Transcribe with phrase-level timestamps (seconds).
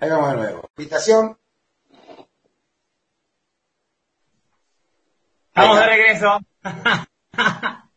[0.00, 0.70] Ahí vamos de nuevo.
[0.76, 1.38] Invitación.
[5.48, 6.38] Estamos de regreso.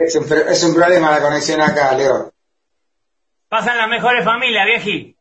[0.00, 2.32] Es un, es un problema la conexión acá, Leo.
[3.50, 5.14] Pasan las mejores familias, vieji.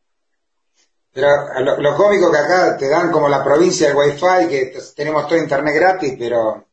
[1.12, 1.27] Pero
[1.59, 5.38] lo, lo cómico que acá te dan como la provincia del wifi, que tenemos todo
[5.38, 6.66] internet gratis, pero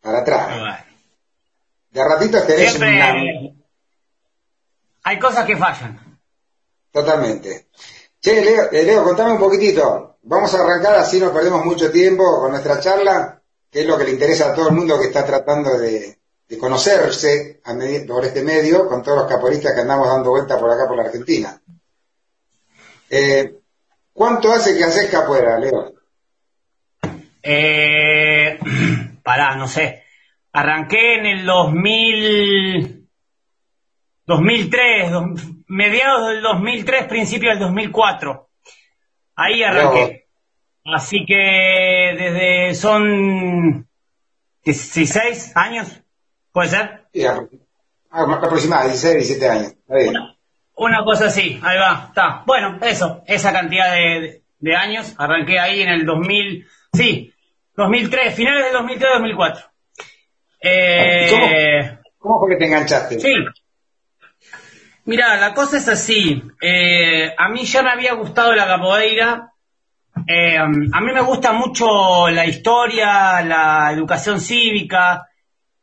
[0.00, 0.84] para atrás.
[1.90, 3.52] De ratito tenés Siempre una...
[5.04, 6.09] hay cosas que fallan.
[6.90, 7.68] Totalmente.
[8.18, 10.18] Che, Leo, eh, Leo, contame un poquitito.
[10.22, 13.40] Vamos a arrancar, así no perdemos mucho tiempo con nuestra charla,
[13.70, 16.58] que es lo que le interesa a todo el mundo que está tratando de, de
[16.58, 17.74] conocerse a
[18.06, 21.04] por este medio con todos los caporistas que andamos dando vuelta por acá por la
[21.04, 21.60] Argentina.
[23.08, 23.54] Eh,
[24.12, 25.94] ¿Cuánto hace que haces capoeira, Leo?
[27.42, 28.58] Eh,
[29.22, 30.02] pará, no sé.
[30.52, 33.08] Arranqué en el 2000,
[34.26, 35.40] 2003, dos-
[35.70, 38.48] mediados del 2003, principio del 2004.
[39.36, 40.26] Ahí arranqué.
[40.84, 41.36] Así que
[42.18, 43.86] desde son
[44.64, 46.00] 16 años,
[46.52, 47.04] puede ser.
[47.12, 47.48] Sí, apro-
[48.10, 49.74] ah, aproximadamente 16, 17 años.
[49.88, 50.14] Bien.
[50.74, 52.42] Una cosa así, ahí va, está.
[52.46, 55.14] Bueno, eso, esa cantidad de, de años.
[55.18, 57.32] Arranqué ahí en el 2000, sí,
[57.76, 59.64] 2003, finales del 2003-2004.
[60.62, 63.20] Eh, ¿Cómo fue que te enganchaste?
[63.20, 63.34] Sí.
[65.04, 66.42] Mira, la cosa es así.
[66.60, 69.52] Eh, a mí ya me había gustado la capoeira.
[70.26, 75.26] Eh, a mí me gusta mucho la historia, la educación cívica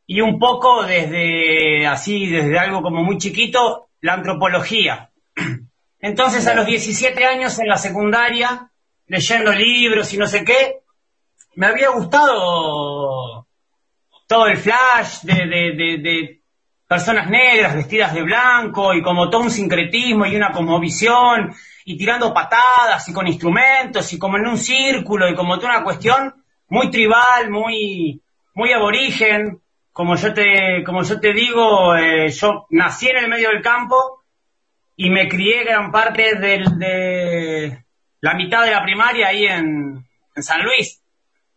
[0.05, 5.09] y un poco desde así, desde algo como muy chiquito, la antropología.
[5.99, 8.69] Entonces a los 17 años en la secundaria,
[9.07, 10.79] leyendo libros y no sé qué,
[11.55, 13.47] me había gustado
[14.27, 16.36] todo el flash de, de- de- de
[16.87, 21.53] personas negras vestidas de blanco y como todo un sincretismo y una cosmovisión
[21.85, 25.83] y tirando patadas y con instrumentos y como en un círculo y como toda una
[25.83, 26.33] cuestión
[26.69, 28.21] muy tribal, muy,
[28.53, 29.61] muy aborigen.
[29.91, 34.23] Como yo te, como yo te digo, eh, yo nací en el medio del campo
[34.95, 37.83] y me crié gran parte del, de
[38.21, 41.01] la mitad de la primaria ahí en, en San Luis.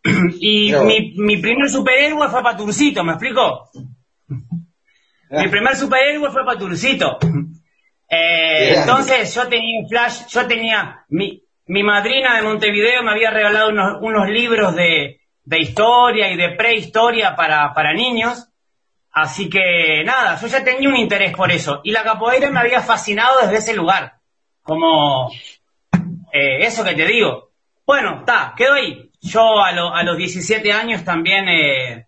[0.39, 3.69] Y mi, mi primer superhéroe fue Paturcito, ¿me explico?
[5.31, 7.17] Mi primer superhéroe fue Paturcito.
[8.09, 13.31] Eh, entonces yo tenía un flash, yo tenía, mi, mi madrina de Montevideo me había
[13.31, 18.49] regalado unos, unos libros de, de historia y de prehistoria para, para niños.
[19.13, 21.79] Así que nada, yo ya tenía un interés por eso.
[21.83, 24.13] Y la capoeira me había fascinado desde ese lugar.
[24.61, 25.31] Como
[26.33, 27.51] eh, eso que te digo.
[27.85, 29.09] Bueno, está, quedó ahí.
[29.21, 32.07] Yo a, lo- a los 17 años también eh,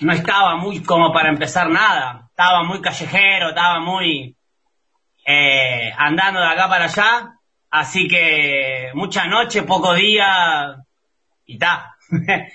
[0.00, 2.28] no estaba muy como para empezar nada.
[2.30, 4.36] Estaba muy callejero, estaba muy
[5.24, 7.32] eh, andando de acá para allá.
[7.70, 10.76] Así que mucha noche, poco día
[11.44, 11.96] y está.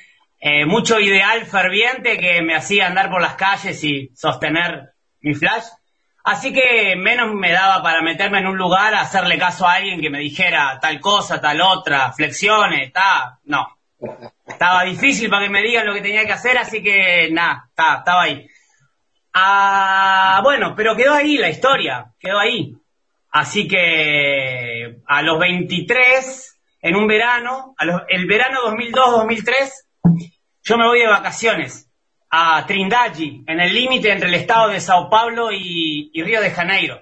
[0.44, 5.66] Eh, mucho ideal ferviente que me hacía andar por las calles y sostener mi flash.
[6.24, 10.10] Así que menos me daba para meterme en un lugar hacerle caso a alguien que
[10.10, 13.68] me dijera tal cosa, tal otra, flexiones, ta, no.
[14.48, 17.98] Estaba difícil para que me digan lo que tenía que hacer, así que nada, ta,
[18.00, 18.48] estaba ahí.
[19.34, 22.74] Ah, bueno, pero quedó ahí la historia, quedó ahí.
[23.32, 29.88] Así que a los 23, en un verano, a los- el verano 2002-2003,
[30.64, 31.88] yo me voy de vacaciones
[32.30, 36.52] a Trindade, en el límite entre el estado de Sao Paulo y, y Río de
[36.52, 37.00] Janeiro.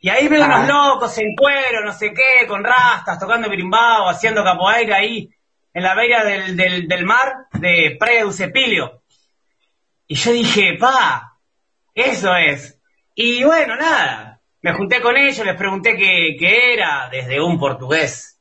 [0.00, 4.42] Y ahí veo unos locos en cuero, no sé qué, con rastas, tocando berimbau, haciendo
[4.44, 5.30] capoeira ahí,
[5.74, 9.02] en la beira del, del, del mar de Praia Cepilio.
[10.06, 11.38] Y yo dije, pa,
[11.94, 12.78] eso es.
[13.14, 18.40] Y bueno, nada, me junté con ellos, les pregunté qué, qué era, desde un portugués.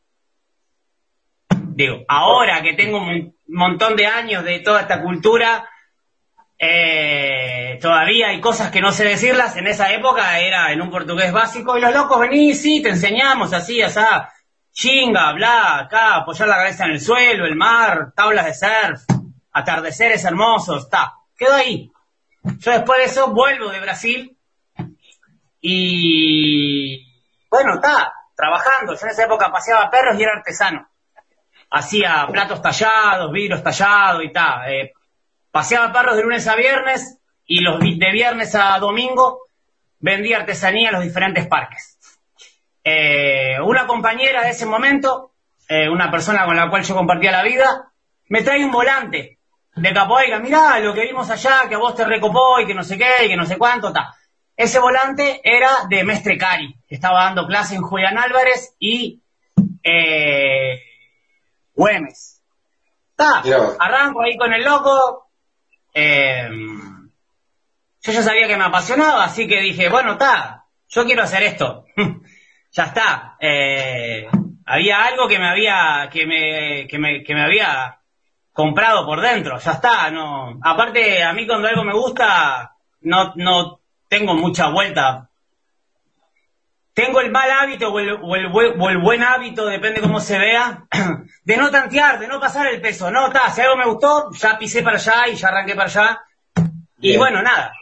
[1.49, 5.67] Digo, ahora que tengo un montón de años de toda esta cultura,
[6.59, 9.57] eh, todavía hay cosas que no sé decirlas.
[9.57, 13.51] En esa época era en un portugués básico y los locos venís, sí, te enseñamos
[13.53, 13.99] así, así,
[14.71, 19.01] chinga, bla, acá, apoyar la cabeza en el suelo, el mar, tablas de surf,
[19.51, 21.13] atardeceres hermosos, está.
[21.37, 21.91] Quedó ahí.
[22.43, 24.37] Yo después de eso vuelvo de Brasil
[25.61, 27.05] y
[27.49, 28.95] bueno, está, trabajando.
[28.95, 30.87] Yo en esa época paseaba perros y era artesano.
[31.69, 34.71] Hacía platos tallados, vidrios tallados y tal.
[34.71, 34.93] Eh,
[35.51, 39.47] paseaba perros de lunes a viernes y los de viernes a domingo
[39.99, 41.90] vendía artesanía en los diferentes parques.
[42.83, 45.31] Eh, una compañera de ese momento,
[45.67, 47.91] eh, una persona con la cual yo compartía la vida,
[48.29, 49.37] me trae un volante
[49.75, 50.39] de capoeira.
[50.39, 53.25] Mirá lo que vimos allá, que a vos te recopó y que no sé qué
[53.25, 54.15] y que no sé cuánto, ta.
[54.55, 59.21] ese volante era de Mestre Cari, que estaba dando clase en Julián Álvarez y
[59.83, 60.79] eh,
[61.75, 62.41] Güemes.
[63.11, 63.43] Está,
[63.79, 65.29] arranco ahí con el loco.
[65.93, 66.49] Eh,
[68.03, 71.85] yo ya sabía que me apasionaba, así que dije, bueno, está, yo quiero hacer esto.
[72.71, 73.35] ya está.
[73.39, 74.27] Eh,
[74.65, 77.99] había algo que me había, que me, que me, que me había
[78.53, 80.59] comprado por dentro, ya está, no.
[80.61, 85.29] Aparte, a mí cuando algo me gusta, no, no tengo mucha vuelta.
[86.93, 90.83] Tengo el mal hábito o el, o el, buen hábito, depende cómo se vea,
[91.43, 93.09] de no tantear, de no pasar el peso.
[93.09, 96.21] No, está, si algo me gustó, ya pisé para allá y ya arranqué para allá.
[96.99, 97.73] Y bueno, nada.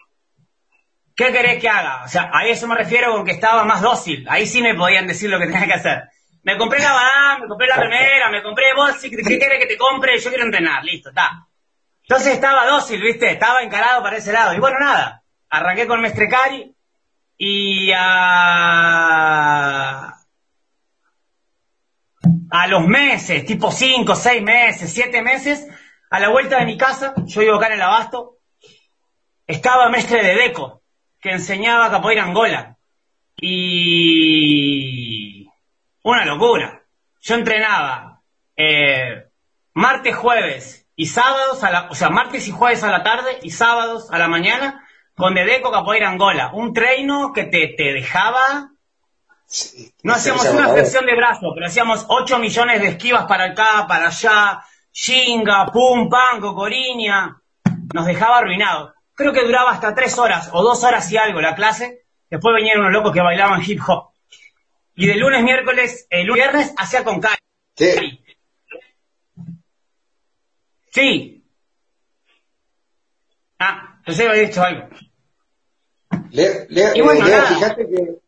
[1.19, 2.05] ¿Qué querés que haga?
[2.05, 4.25] O sea, a eso me refiero con que estaba más dócil.
[4.29, 6.03] Ahí sí me podían decir lo que tenía que hacer.
[6.43, 9.77] Me compré la banana, me compré la remera, me compré vos, ¿qué querés que te
[9.77, 10.17] compre?
[10.17, 11.45] Yo quiero entrenar, listo, está.
[12.03, 13.31] Entonces estaba dócil, ¿viste?
[13.31, 14.53] Estaba encarado para ese lado.
[14.53, 15.21] Y bueno, nada.
[15.49, 16.73] Arranqué con Mestrecari
[17.37, 18.05] y a...
[22.49, 25.67] a los meses, tipo 5, 6 meses, 7 meses,
[26.09, 28.37] a la vuelta de mi casa, yo vivo acá en el Abasto,
[29.45, 30.79] estaba Mestre de Deco,
[31.21, 32.77] que enseñaba capoeira Angola.
[33.41, 34.59] Y...
[36.03, 36.83] una locura.
[37.21, 38.21] Yo entrenaba
[38.55, 39.25] eh,
[39.73, 43.51] martes, jueves y sábados, a la, o sea, martes y jueves a la tarde y
[43.51, 44.85] sábados a la mañana,
[45.15, 46.51] con Dedeco Capoeira Angola.
[46.53, 48.71] Un treino que te, te dejaba...
[50.03, 54.07] no hacíamos una flexión de brazo, pero hacíamos 8 millones de esquivas para acá, para
[54.07, 54.61] allá,
[54.91, 57.41] chinga, pum, pam, cocoriña.
[57.93, 58.93] Nos dejaba arruinados.
[59.19, 62.05] Creo que duraba hasta 3 horas o 2 horas y algo la clase.
[62.29, 64.11] Después venían unos locos que bailaban hip hop.
[64.95, 67.35] Y de lunes, miércoles, el viernes hacía con Cari.
[67.75, 68.23] Sí.
[70.93, 71.43] Sí.
[73.59, 74.87] Ah, pensé que había dicho algo.
[76.31, 78.19] Leo, Leo, fíjate que,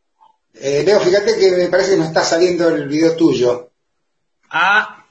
[0.56, 3.72] eh, Leo, fíjate que me parece que no está saliendo el video tuyo.
[4.50, 5.06] Ah.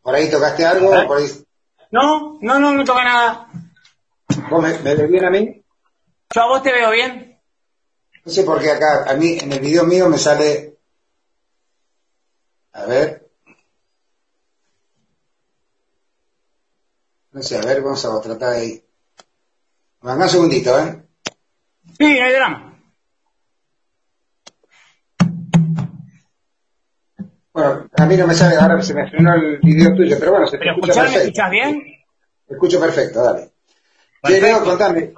[0.00, 1.06] ¿Por ahí tocaste algo?
[1.06, 1.26] Por ahí...
[1.90, 3.50] No, no, no, no toqué nada.
[4.50, 5.64] ¿Vos me, me ves bien a mí?
[6.34, 7.40] Yo a vos te veo bien.
[8.24, 10.78] No sé por qué acá, a mí, en el video mío me sale...
[12.72, 13.30] A ver.
[17.32, 18.84] No sé, a ver, vamos a tratar de ahí.
[20.02, 21.02] Venga un segundito, ¿eh?
[21.98, 22.78] Sí, hay drama.
[27.52, 30.46] Bueno, a mí no me sale, ahora se me frenó el video tuyo, pero bueno,
[30.46, 31.18] se te escucha perfecto.
[31.18, 31.82] ¿Me escuchas bien?
[32.46, 33.50] Te escucho perfecto, dale.
[34.22, 35.12] Contame.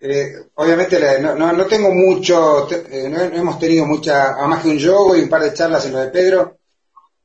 [0.00, 5.16] Eh, obviamente no, no, tengo mucho, eh, no, hemos tenido mucha, más que un yogo
[5.16, 6.58] y un par de charlas en lo de Pedro,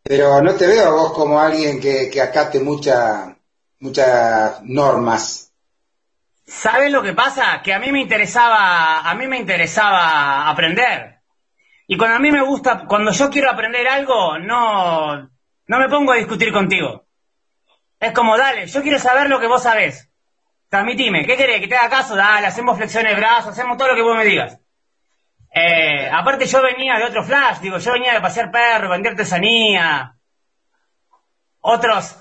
[0.01, 3.37] pero no te veo a vos como alguien que, que acate mucha,
[3.79, 5.51] muchas normas.
[6.45, 7.61] ¿Sabes lo que pasa?
[7.63, 11.19] Que a mí me interesaba, a mí me interesaba aprender.
[11.87, 15.29] Y cuando a mí me gusta, cuando yo quiero aprender algo, no,
[15.67, 17.05] no me pongo a discutir contigo.
[17.99, 20.09] Es como, dale, yo quiero saber lo que vos sabés.
[20.73, 21.61] Transmitime, ¿qué querés?
[21.61, 22.15] ¿Que te haga caso?
[22.15, 24.59] Dale, hacemos flexiones de brazos, hacemos todo lo que vos me digas.
[25.53, 30.15] Eh, aparte yo venía de otro flash, digo, yo venía de pasear perro, vender artesanía.
[31.61, 32.17] Otros,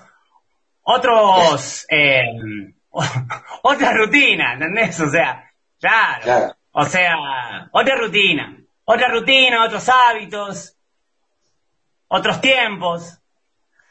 [0.83, 2.25] otros, eh,
[3.63, 5.01] otra rutina, ¿entendés?
[5.01, 5.51] O sea,
[5.81, 8.55] claro, O sea, otra rutina.
[8.85, 10.77] Otra rutina, otros hábitos,
[12.07, 13.19] otros tiempos,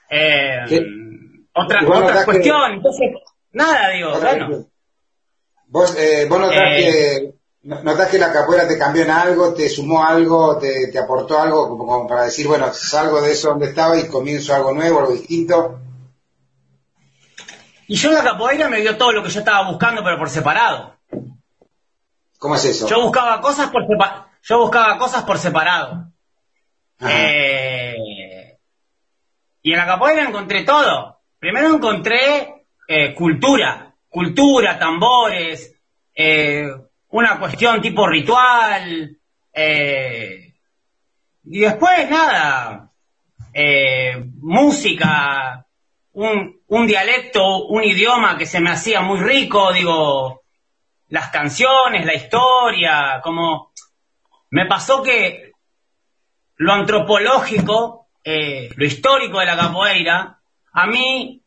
[0.07, 0.59] eh,
[1.51, 2.73] otra, otra cuestión.
[2.73, 3.09] Entonces,
[3.51, 4.65] nada, digo, bueno.
[5.67, 9.69] Vos, eh, vos notás, eh, que, notás que la capoeira te cambió en algo, te
[9.69, 13.67] sumó algo, te, te aportó algo, como, como, para decir, bueno, salgo de eso donde
[13.67, 15.79] estaba y comienzo algo nuevo, algo distinto.
[17.87, 20.95] Y yo la capoeira me dio todo lo que yo estaba buscando, pero por separado.
[22.37, 22.87] ¿Cómo es eso?
[22.87, 23.83] Yo buscaba cosas por,
[24.43, 26.07] yo buscaba cosas por separado.
[27.01, 28.57] Eh,
[29.61, 31.19] y en la capoeira encontré todo.
[31.39, 35.75] Primero encontré eh, cultura, cultura, tambores,
[36.13, 36.67] eh,
[37.09, 39.17] una cuestión tipo ritual,
[41.43, 42.89] y después nada,
[44.37, 45.65] música,
[46.13, 50.41] un, un dialecto, un idioma que se me hacía muy rico, digo,
[51.09, 53.71] las canciones, la historia, como
[54.51, 55.51] me pasó que
[56.57, 60.39] lo antropológico, eh, lo histórico de la capoeira,
[60.73, 61.40] a mí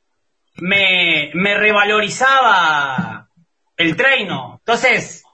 [0.57, 3.29] me, me revalorizaba
[3.77, 4.57] el treino.
[4.61, 5.25] Entonces,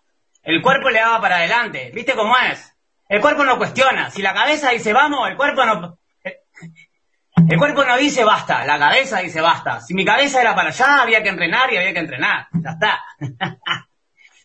[0.42, 1.90] el cuerpo le daba para adelante.
[1.94, 2.74] ¿Viste cómo es?
[3.08, 4.10] El cuerpo no cuestiona.
[4.10, 5.98] Si la cabeza dice vamos, el cuerpo no,
[7.48, 9.80] el cuerpo no dice basta, la cabeza dice basta.
[9.80, 12.46] Si mi cabeza era para allá, había que entrenar y había que entrenar.
[12.52, 13.00] Ya está.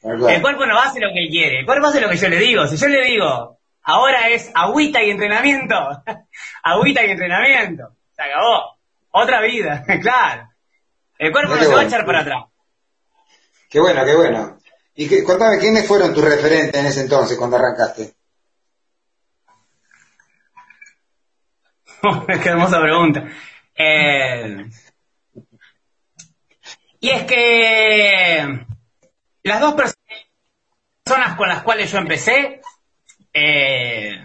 [0.01, 2.67] El cuerpo no hace lo que quiere, el cuerpo hace lo que yo le digo.
[2.67, 5.75] Si yo le digo, ahora es agüita y entrenamiento,
[6.63, 8.77] agüita y entrenamiento, se acabó.
[9.12, 10.50] Otra vida, claro.
[11.18, 12.46] El cuerpo no, se va a echar para atrás.
[13.70, 14.58] Qué bueno, qué bueno.
[14.96, 18.14] Y que, contame, ¿quiénes fueron tus referentes en ese entonces cuando arrancaste?
[22.44, 23.28] qué hermosa pregunta.
[23.76, 24.66] Eh,
[27.00, 28.66] y es que
[29.44, 32.62] las dos personas con las cuales yo empecé
[33.34, 34.18] eh,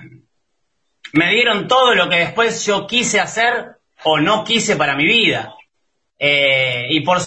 [1.12, 5.54] me dieron todo lo que después yo quise hacer o no quise para mi vida.
[6.22, 7.18] Eh, y por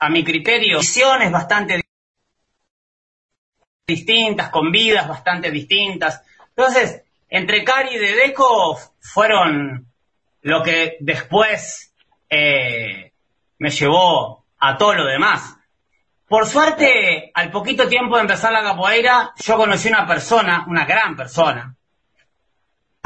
[0.00, 1.80] a mi criterio, visiones bastante
[3.86, 6.22] distintas, con vidas bastante distintas.
[6.48, 9.86] Entonces, entre Cari y Dedeco fueron
[10.42, 11.94] lo que después
[12.28, 13.12] eh,
[13.58, 15.56] me llevó a todo lo demás.
[16.26, 21.16] Por suerte, al poquito tiempo de empezar la capoeira, yo conocí una persona, una gran
[21.16, 21.74] persona,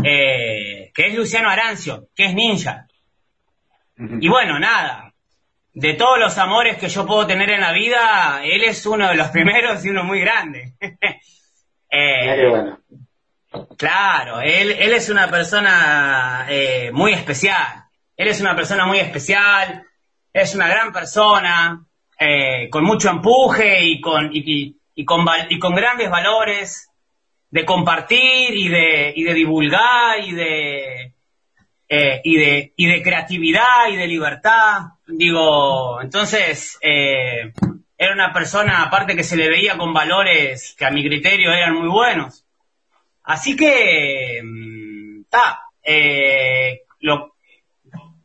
[0.02, 2.88] eh, que es Luciano Arancio, que es ninja.
[3.96, 5.12] Y bueno, nada,
[5.74, 9.16] de todos los amores que yo puedo tener en la vida, él es uno de
[9.16, 10.74] los primeros y uno muy grande.
[11.90, 12.78] eh, bueno.
[13.76, 17.84] Claro, él, él es una persona eh, muy especial.
[18.16, 19.84] Él es una persona muy especial,
[20.32, 21.84] es una gran persona,
[22.18, 26.88] eh, con mucho empuje y con, y, con, y con grandes valores
[27.50, 31.01] de compartir y de, y de divulgar y de,
[31.94, 34.92] eh, y, de, y de creatividad y de libertad.
[35.06, 37.52] Digo, entonces, eh,
[37.98, 41.74] era una persona aparte que se le veía con valores que a mi criterio eran
[41.74, 42.46] muy buenos.
[43.24, 45.24] Así que, está, mm,
[45.84, 46.80] eh,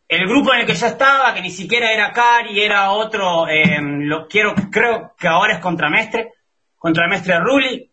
[0.08, 3.48] el grupo en el que yo estaba, que ni siquiera era Cari, era otro,
[3.82, 6.32] lo quiero, creo que ahora es Contramestre,
[6.78, 7.92] Contramestre Rulli.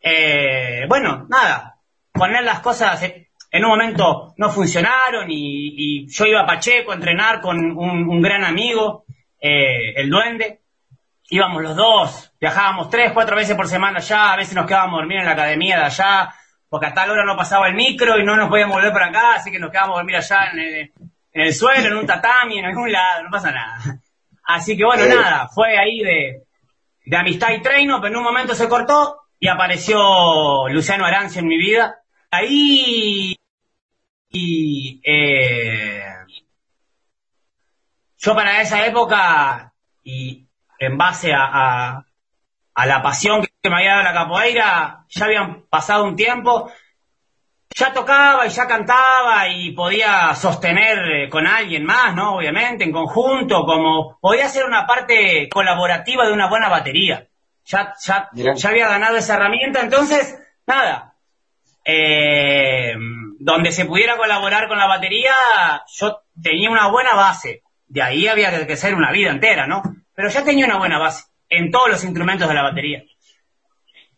[0.00, 1.80] Eh, bueno, nada,
[2.12, 3.02] poner las cosas
[3.50, 8.44] en un momento no funcionaron y, yo iba a Pacheco a entrenar con un, gran
[8.44, 9.04] amigo,
[9.40, 10.60] eh, el Duende.
[11.30, 15.00] Íbamos los dos, viajábamos tres, cuatro veces por semana allá, a veces nos quedábamos a
[15.02, 16.34] dormir en la academia de allá,
[16.70, 19.34] porque a tal hora no pasaba el micro y no nos podíamos volver para acá,
[19.34, 20.74] así que nos quedábamos a dormir allá en el,
[21.32, 23.78] en el suelo, en un tatami, en algún lado, no pasa nada.
[24.44, 26.44] Así que bueno, nada, fue ahí de,
[27.04, 31.48] de amistad y treino, pero en un momento se cortó y apareció Luciano Arancio en
[31.48, 32.00] mi vida.
[32.30, 33.37] Ahí
[34.30, 36.02] y eh,
[38.18, 39.72] yo para esa época
[40.04, 40.46] y
[40.78, 42.04] en base a,
[42.78, 46.70] a la pasión que me había dado la capoeira, ya habían pasado un tiempo,
[47.70, 52.36] ya tocaba y ya cantaba y podía sostener eh, con alguien más, ¿no?
[52.36, 57.28] Obviamente, en conjunto, como podía ser una parte colaborativa de una buena batería.
[57.64, 61.14] Ya, ya, ya había ganado esa herramienta, entonces, nada.
[61.84, 62.94] Eh,
[63.38, 65.32] donde se pudiera colaborar con la batería,
[65.86, 67.62] yo tenía una buena base.
[67.86, 69.82] De ahí había que ser una vida entera, ¿no?
[70.14, 73.04] Pero ya tenía una buena base en todos los instrumentos de la batería.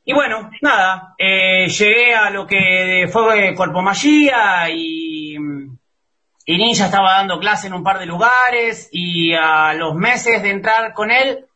[0.05, 7.17] Y bueno, nada, eh, llegué a lo que fue Corpo Magia y, y Ninja estaba
[7.17, 11.47] dando clase en un par de lugares y a los meses de entrar con él,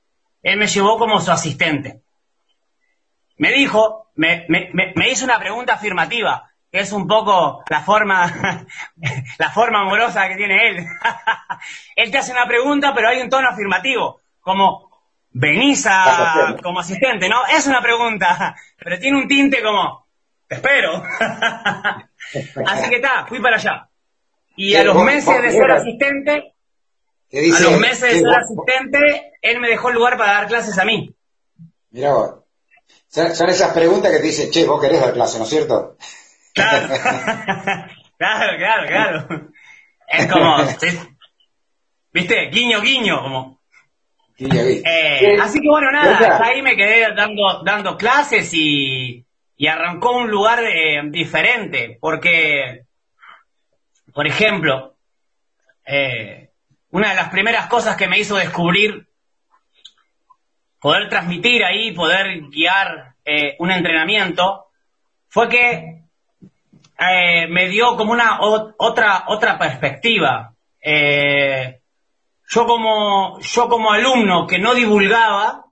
[0.43, 2.03] él me llevó como su asistente.
[3.39, 8.67] Me dijo, me, me, me hizo una pregunta afirmativa, que es un poco la forma,
[9.39, 10.85] la forma amorosa que tiene él.
[11.97, 14.91] él te hace una pregunta, pero hay un tono afirmativo, como,
[15.31, 17.47] venís a, como asistente, ¿no?
[17.47, 20.09] Es una pregunta, pero tiene un tinte como,
[20.49, 21.01] te espero.
[22.67, 23.89] Así que está, fui para allá.
[24.57, 26.55] Y a los meses de ser asistente,
[27.33, 30.85] a los meses de ser asistente, él me dejó el lugar para dar clases a
[30.85, 31.15] mí.
[31.93, 32.11] Mira.
[33.07, 35.97] Son esas preguntas que te dicen, che, vos querés dar clase, ¿no es cierto?
[36.55, 36.89] Claro,
[38.19, 39.51] claro, claro, claro.
[40.07, 40.57] Es como,
[42.13, 42.47] ¿viste?
[42.47, 43.61] Guiño, guiño, como,
[44.39, 49.25] eh, así que bueno, nada, ahí me quedé dando, dando clases y,
[49.57, 52.85] y arrancó un lugar eh, diferente, porque,
[54.13, 54.97] por ejemplo,
[55.87, 56.51] eh,
[56.91, 59.09] una de las primeras cosas que me hizo descubrir
[60.81, 63.15] poder transmitir ahí, poder guiar
[63.59, 64.67] un entrenamiento,
[65.29, 66.04] fue que
[67.49, 70.55] me dio como una otra otra perspectiva.
[70.81, 71.81] Eh,
[72.49, 75.65] yo como, yo como alumno que no divulgaba,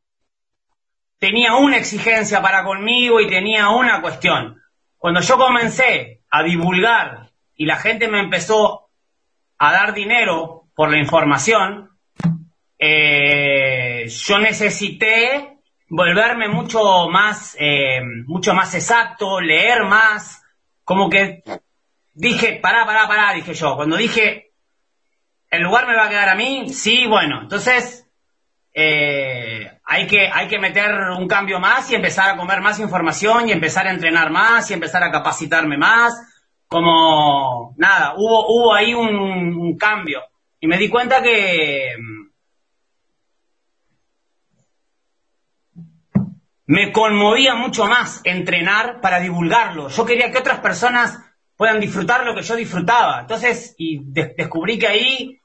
[1.18, 4.60] tenía una exigencia para conmigo y tenía una cuestión.
[4.98, 8.88] Cuando yo comencé a divulgar y la gente me empezó
[9.58, 11.90] a dar dinero por la información,
[12.78, 13.72] eh,
[14.02, 15.58] eh, yo necesité
[15.88, 20.41] volverme mucho más, eh, mucho más exacto, leer más,
[20.84, 21.42] como que
[22.14, 24.52] dije, pará, pará, pará, dije yo, cuando dije,
[25.50, 28.08] el lugar me va a quedar a mí, sí, bueno, entonces
[28.74, 33.48] eh, hay, que, hay que meter un cambio más y empezar a comer más información
[33.48, 36.14] y empezar a entrenar más y empezar a capacitarme más,
[36.66, 40.22] como nada, hubo, hubo ahí un cambio.
[40.58, 41.96] Y me di cuenta que
[46.66, 49.88] me conmovía mucho más entrenar para divulgarlo.
[49.88, 51.18] Yo quería que otras personas
[51.56, 53.20] puedan disfrutar lo que yo disfrutaba.
[53.20, 55.40] Entonces, y descubrí que ahí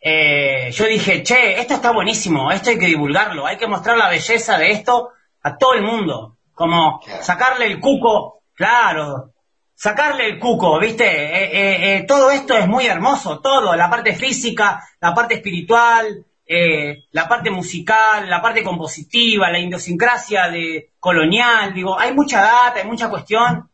[0.00, 4.08] eh, yo dije, che, esto está buenísimo, esto hay que divulgarlo, hay que mostrar la
[4.08, 5.10] belleza de esto
[5.42, 6.36] a todo el mundo.
[6.52, 9.32] Como sacarle el cuco, claro,
[9.74, 11.04] sacarle el cuco, ¿viste?
[11.04, 17.04] Eh, eh, todo esto es muy hermoso, todo, la parte física, la parte espiritual, eh,
[17.10, 22.86] la parte musical, la parte compositiva, la idiosincrasia de colonial, digo, hay mucha data, hay
[22.86, 23.68] mucha cuestión.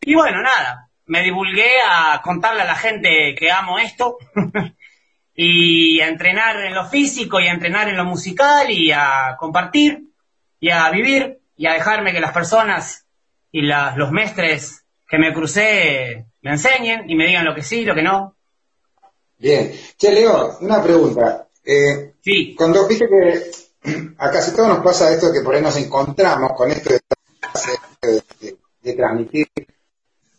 [0.00, 4.18] Y bueno, nada, me divulgué a contarle a la gente que amo esto
[5.34, 10.02] y a entrenar en lo físico y a entrenar en lo musical y a compartir
[10.58, 13.06] y a vivir y a dejarme que las personas
[13.52, 17.94] y los mestres que me crucé me enseñen y me digan lo que sí, lo
[17.94, 18.34] que no.
[19.38, 19.72] Bien.
[19.96, 21.45] Che, Leo, una pregunta.
[21.66, 22.54] Eh, sí.
[22.56, 23.50] Cuando viste que
[24.18, 27.00] a casi todos nos pasa esto que por ahí nos encontramos con esto de,
[28.94, 29.48] transmitir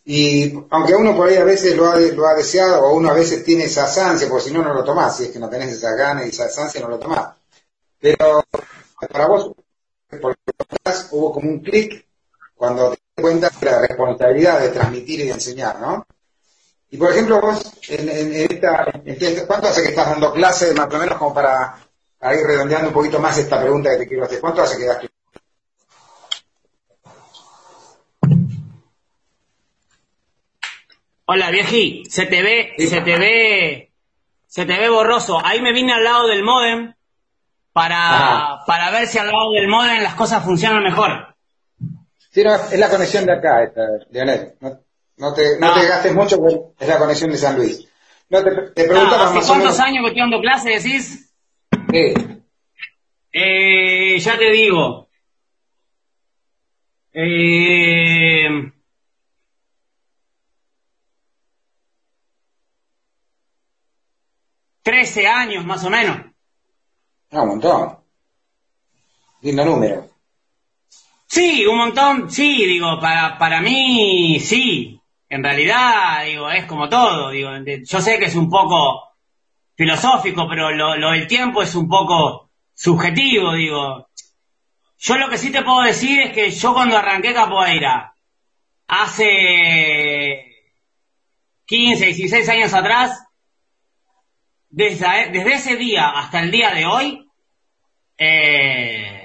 [0.05, 3.13] y aunque uno por ahí a veces lo ha, lo ha deseado o uno a
[3.13, 5.73] veces tiene esa ansia, porque si no, no lo tomás, si es que no tenés
[5.73, 7.35] esa gana y esa ansia, no lo tomás.
[7.99, 8.41] Pero
[9.11, 9.51] para vos,
[10.21, 10.37] por
[11.11, 12.07] hubo como un clic
[12.55, 16.05] cuando te das cuenta de la responsabilidad de transmitir y de enseñar, ¿no?
[16.89, 18.85] Y por ejemplo, vos, en, esta,
[19.45, 21.75] ¿cuánto hace que estás dando clases, más o menos, como para,
[22.21, 24.39] ir redondeando un poquito más esta pregunta que te quiero hacer?
[24.39, 25.11] ¿Cuánto hace que das clases?
[31.25, 33.91] Hola, vieji, se te ve, se te ve,
[34.47, 35.45] se te ve borroso.
[35.45, 36.93] Ahí me vine al lado del modem
[37.73, 41.35] para, para ver si al lado del modem las cosas funcionan mejor.
[42.31, 44.53] Sí, no, es la conexión de acá, esta, Leonel.
[44.61, 44.86] No
[45.17, 47.87] te, no, te gastes mucho, porque es la conexión de San Luis.
[48.29, 51.33] No, te, te preguntaba ¿Hace cuántos años que estoy dando clase, decís?
[53.33, 55.07] Eh, ya te digo.
[57.13, 58.71] Eh,
[64.83, 66.17] Trece años, más o menos.
[67.31, 67.97] Ah, un montón.
[69.41, 70.09] Lindo número.
[71.25, 74.96] Sí, un montón, sí, digo, para, para mí, sí
[75.29, 77.49] en realidad, digo, es como todo, digo,
[77.83, 79.03] yo sé que es un poco
[79.75, 84.09] filosófico, pero lo, lo del tiempo es un poco subjetivo, digo.
[84.99, 88.13] Yo lo que sí te puedo decir es que yo cuando arranqué capoeira,
[88.87, 90.45] hace
[91.65, 93.23] 15, 16 años atrás,
[94.69, 97.29] desde, desde ese día hasta el día de hoy,
[98.17, 99.16] eh,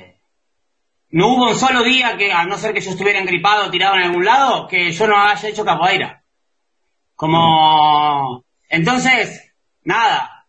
[1.12, 3.96] no hubo un solo día que, a no ser que yo estuviera engripado o tirado
[3.96, 6.24] en algún lado, que yo no haya hecho capoeira.
[7.14, 9.52] Como, entonces,
[9.84, 10.46] nada.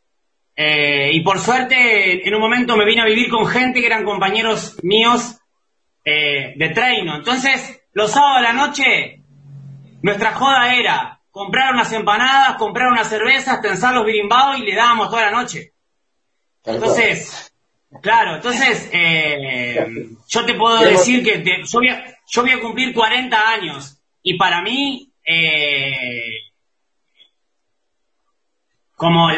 [0.55, 4.05] Eh, y por suerte, en un momento me vine a vivir con gente que eran
[4.05, 5.37] compañeros míos
[6.05, 7.17] eh, de treino.
[7.17, 9.21] Entonces, los sábados de la noche,
[10.01, 15.09] nuestra joda era comprar unas empanadas, comprar unas cervezas, tensar los birimbados y le dábamos
[15.09, 15.73] toda la noche.
[16.63, 17.52] Entonces,
[18.01, 22.93] Claro, entonces eh, yo te puedo decir que yo, voy a, yo, voy a, cumplir
[22.93, 26.51] 40 años y para mí, eh,
[28.95, 29.29] como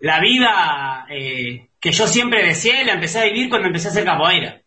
[0.00, 4.04] la vida eh, que yo siempre deseé, la empecé a vivir cuando empecé a hacer
[4.04, 4.60] capoeira.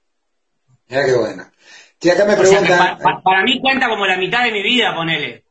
[0.89, 1.43] Mira qué buena.
[1.43, 2.99] acá me preguntan...
[3.23, 5.43] para mí cuenta como la mitad de mi vida, ponele.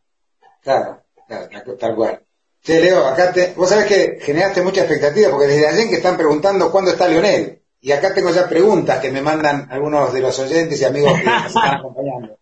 [0.62, 2.20] Claro, claro, tal cual.
[2.62, 6.16] Sí, Leo, acá te, vos sabés que generaste mucha expectativa porque desde ayer que están
[6.16, 7.62] preguntando cuándo está Leonel.
[7.80, 11.24] Y acá tengo ya preguntas que me mandan algunos de los oyentes y amigos que
[11.24, 12.38] nos están acompañando.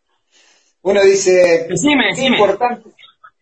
[0.83, 1.67] Uno dice,
[2.15, 2.91] ¿qué importante,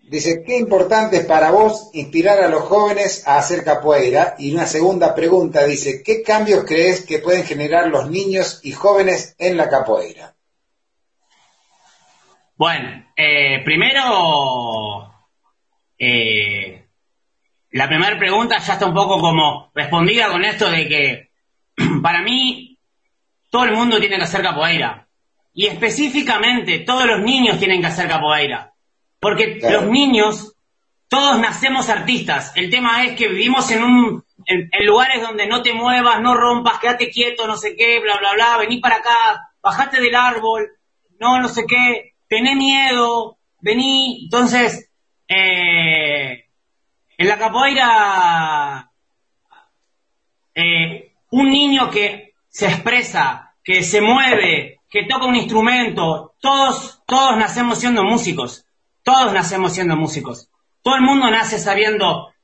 [0.01, 4.37] dice, qué importante es para vos inspirar a los jóvenes a hacer capoeira?
[4.39, 9.35] Y una segunda pregunta dice, ¿qué cambios crees que pueden generar los niños y jóvenes
[9.39, 10.35] en la capoeira?
[12.57, 15.13] Bueno, eh, primero,
[15.99, 16.87] eh,
[17.73, 21.32] la primera pregunta ya está un poco como respondida con esto de que
[22.03, 22.79] para mí,
[23.51, 25.07] todo el mundo tiene que hacer capoeira.
[25.55, 28.73] Y específicamente, todos los niños tienen que hacer capoeira.
[29.21, 30.55] Porque los niños,
[31.09, 32.53] todos nacemos artistas.
[32.57, 36.79] El tema es que vivimos en un en, lugares donde no te muevas, no rompas,
[36.79, 40.71] quédate quieto, no sé qué, bla, bla, bla, vení para acá, bajate del árbol,
[41.21, 44.25] no, no sé qué, tené miedo, vení.
[44.25, 44.91] Entonces,
[45.29, 46.47] eh,
[47.19, 48.91] en la capoeira,
[50.55, 51.02] eh,
[51.33, 57.79] un niño que se expresa, que se mueve, que toca un instrumento, todos, todos nacemos
[57.79, 58.67] siendo músicos,
[59.03, 60.51] todos nacemos siendo músicos.
[60.83, 62.35] Todo el mundo nace sabiendo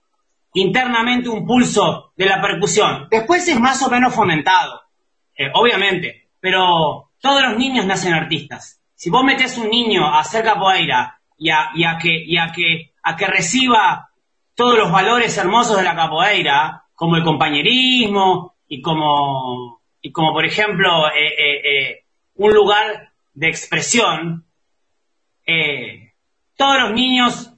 [0.55, 3.09] internamente un pulso de la percusión.
[3.11, 4.81] Después es más o menos fomentado,
[5.37, 8.81] eh, obviamente, pero todos los niños nacen artistas.
[8.95, 11.51] Si vos metés un niño a hacer capoeira y
[12.01, 14.09] que, a que reciba
[14.55, 20.45] todos los valores hermosos de la capoeira, como el compañerismo y como, y como por
[20.45, 22.05] ejemplo, eh, eh,
[22.35, 24.45] un lugar de expresión,
[26.57, 27.53] todos los niños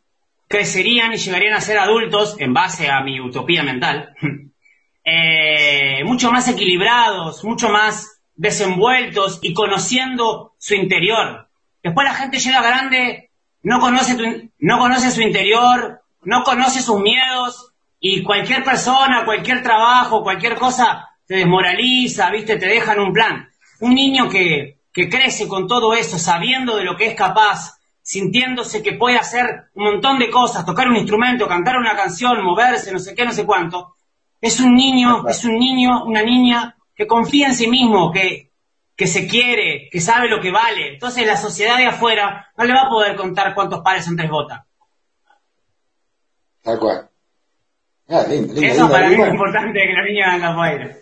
[0.51, 4.15] crecerían y llegarían a ser adultos, en base a mi utopía mental,
[5.05, 11.49] eh, mucho más equilibrados, mucho más desenvueltos y conociendo su interior.
[11.85, 13.31] Después la gente llega grande,
[13.63, 17.70] no conoce, no conoce su interior, no conoce sus miedos
[18.01, 22.57] y cualquier persona, cualquier trabajo, cualquier cosa te desmoraliza, ¿viste?
[22.57, 23.49] Te dejan un plan.
[23.81, 28.83] Un niño que, que crece con todo eso, sabiendo de lo que es capaz, sintiéndose
[28.83, 32.99] que puede hacer un montón de cosas, tocar un instrumento, cantar una canción, moverse, no
[32.99, 33.95] sé qué, no sé cuánto,
[34.41, 38.51] es un niño, es un niño, una niña que confía en sí mismo, que,
[38.97, 40.95] que se quiere, que sabe lo que vale.
[40.95, 44.31] Entonces la sociedad de afuera no le va a poder contar cuántos pares en tres
[44.31, 44.63] botas.
[46.63, 47.10] Tal cual.
[48.11, 50.97] Ah, Eso para mí es importante que la niña haga afuera.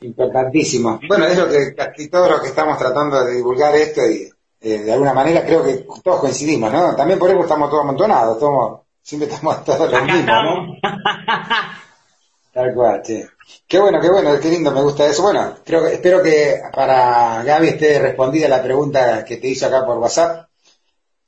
[0.00, 1.00] Importantísimo.
[1.06, 4.28] Bueno, es lo que casi todo lo que estamos tratando de divulgar esto y
[4.60, 6.96] eh, de alguna manera creo que todos coincidimos, ¿no?
[6.96, 10.76] También por eso estamos todos amontonados, todos, siempre estamos todos los mismos, ¿no?
[12.52, 13.24] Tal cual, sí.
[13.66, 15.22] Qué bueno, qué bueno, qué lindo, me gusta eso.
[15.22, 19.98] Bueno, creo espero que para Gaby esté respondida la pregunta que te hizo acá por
[19.98, 20.48] WhatsApp.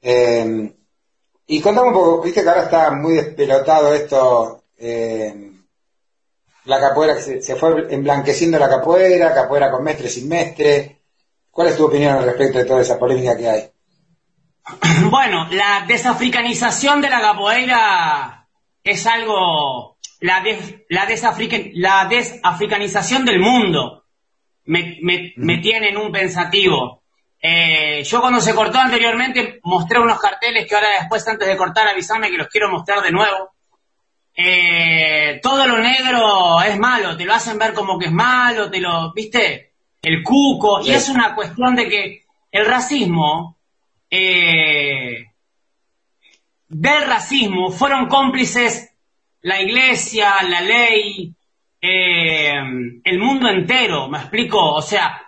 [0.00, 0.72] Eh,
[1.48, 5.52] y contame un poco, viste que ahora está muy despelotado esto, eh,
[6.64, 10.96] la capoeira, se, se, fue emblanqueciendo la capoeira, capoeira con mestre, sin mestre,
[11.56, 13.62] ¿Cuál es tu opinión al respecto de toda esa polémica que hay?
[15.10, 18.46] Bueno, la desafricanización de la capoeira
[18.84, 20.44] es algo, la,
[20.90, 24.04] la, desafricanización del mundo
[24.66, 24.98] me,
[25.62, 27.04] tiene en un pensativo.
[27.40, 31.88] Eh, yo cuando se cortó anteriormente mostré unos carteles que ahora después antes de cortar
[31.88, 33.55] avísame que los quiero mostrar de nuevo.
[34.36, 38.80] Eh, todo lo negro es malo, te lo hacen ver como que es malo, te
[38.80, 39.66] lo, ¿viste?
[40.06, 43.56] el cuco, y es una cuestión de que el racismo,
[44.08, 45.32] eh,
[46.68, 48.94] del racismo fueron cómplices
[49.42, 51.34] la iglesia, la ley,
[51.80, 52.52] eh,
[53.02, 55.22] el mundo entero, me explico, o sea,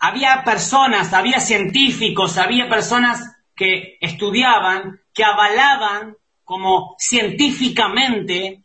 [0.00, 6.14] había personas, había científicos, había personas que estudiaban, que avalaban
[6.48, 8.62] como científicamente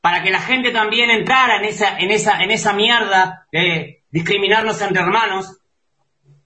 [0.00, 4.82] para que la gente también entrara en esa, en esa, en esa mierda de discriminarnos
[4.82, 5.58] entre hermanos,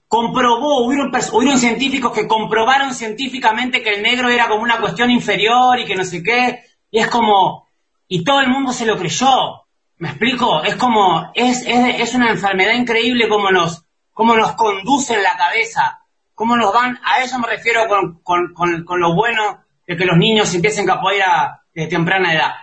[0.07, 5.79] comprobó, hubieron, hubieron científicos que comprobaron científicamente que el negro era como una cuestión inferior
[5.79, 6.59] y que no sé qué,
[6.91, 7.67] y es como,
[8.07, 9.63] y todo el mundo se lo creyó,
[9.97, 10.61] ¿me explico?
[10.61, 15.35] Es como, es, es, es una enfermedad increíble como nos, como nos conduce en la
[15.35, 16.03] cabeza,
[16.35, 20.05] cómo nos van, a eso me refiero con, con, con, con lo bueno de que
[20.05, 22.53] los niños empiecen capoeira de temprana edad.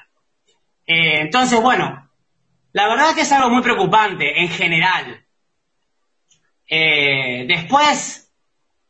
[0.87, 2.09] Eh, entonces, bueno,
[2.71, 5.27] la verdad que es algo muy preocupante en general.
[6.69, 8.33] Eh, después,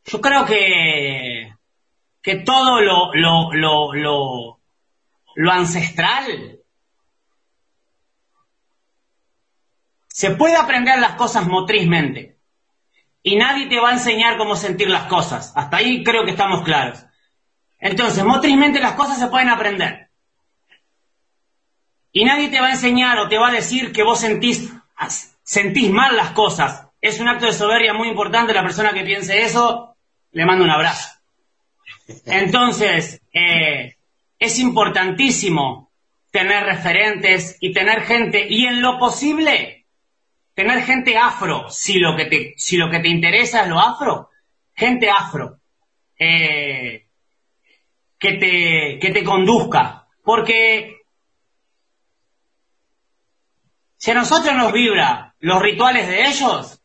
[0.05, 1.51] yo creo que,
[2.21, 4.59] que todo lo, lo, lo,
[5.33, 6.59] lo ancestral
[10.09, 12.37] se puede aprender las cosas motrizmente.
[13.23, 15.53] Y nadie te va a enseñar cómo sentir las cosas.
[15.55, 17.03] Hasta ahí creo que estamos claros.
[17.79, 20.09] Entonces, motrizmente las cosas se pueden aprender.
[22.11, 24.71] Y nadie te va a enseñar o te va a decir que vos sentís,
[25.43, 26.87] sentís mal las cosas.
[26.99, 28.53] Es un acto de soberbia muy importante.
[28.53, 29.95] La persona que piense eso,
[30.31, 31.09] le mando un abrazo.
[32.25, 33.95] Entonces, eh,
[34.39, 35.91] es importantísimo
[36.31, 39.85] tener referentes y tener gente, y en lo posible,
[40.53, 44.29] tener gente afro, si lo que te, si lo que te interesa es lo afro,
[44.75, 45.59] gente afro,
[46.17, 47.06] eh,
[48.19, 50.07] que, te, que te conduzca.
[50.23, 50.97] Porque
[53.97, 56.79] Si a nosotros nos vibra los rituales de ellos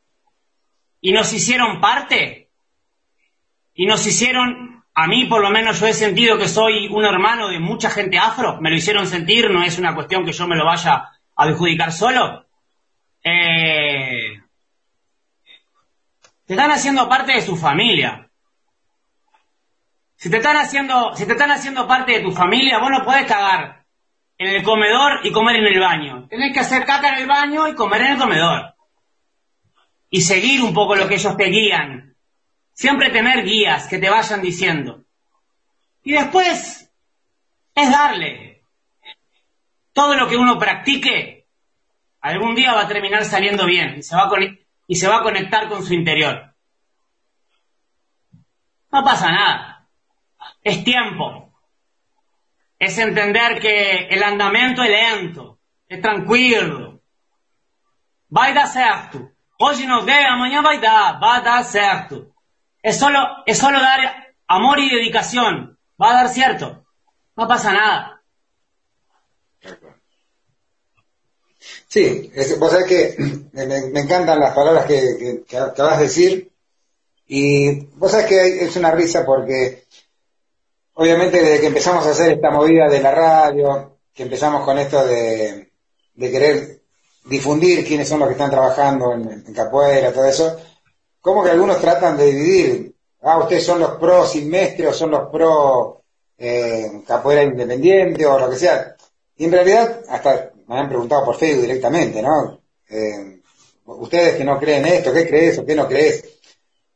[1.00, 2.48] y nos hicieron parte
[3.74, 7.48] y nos hicieron a mí por lo menos yo he sentido que soy un hermano
[7.48, 10.56] de mucha gente afro, me lo hicieron sentir, no es una cuestión que yo me
[10.56, 12.46] lo vaya a adjudicar solo.
[13.22, 14.40] Eh,
[16.46, 18.28] te están haciendo parte de su familia.
[20.22, 23.26] Si te están haciendo, si te están haciendo parte de tu familia, vos no podés
[23.26, 23.84] cagar
[24.38, 26.28] en el comedor y comer en el baño.
[26.28, 28.72] Tenés que hacer caca en el baño y comer en el comedor.
[30.10, 32.14] Y seguir un poco lo que ellos te guían.
[32.72, 35.02] Siempre tener guías que te vayan diciendo.
[36.04, 36.88] Y después
[37.74, 38.62] es darle.
[39.92, 41.48] Todo lo que uno practique,
[42.20, 44.30] algún día va a terminar saliendo bien y se va
[44.86, 46.54] y se va a conectar con su interior.
[48.92, 49.71] No pasa nada.
[50.62, 51.52] Es tiempo.
[52.78, 57.00] Es entender que el andamento es lento, es tranquilo.
[58.36, 59.30] Va a dar certo.
[59.58, 62.34] Hoy no der, mañana va a dar, va a dar certo.
[62.82, 65.78] Es solo, es solo dar amor y dedicación.
[66.00, 66.84] Va a dar cierto.
[67.36, 68.22] No pasa nada.
[71.86, 73.16] Sí, vos sabés que
[73.52, 76.52] me, encantan las palabras que, que, acabas de decir
[77.26, 79.81] y vos sabés que es una risa porque
[80.94, 85.04] obviamente desde que empezamos a hacer esta movida de la radio, que empezamos con esto
[85.04, 85.70] de,
[86.18, 86.82] querer
[87.24, 90.56] difundir quiénes son los que están trabajando en, en capoeira, todo eso,
[91.20, 95.30] como que algunos tratan de dividir, ah, ustedes son los pro silvestre o son los
[95.30, 96.02] pro
[96.36, 98.96] eh, capoeira independiente o lo que sea.
[99.36, 102.60] Y en realidad, hasta me han preguntado por Facebook directamente, ¿no?
[102.88, 103.40] Eh,
[103.86, 106.24] ustedes que no creen esto, ¿qué crees o qué no crees?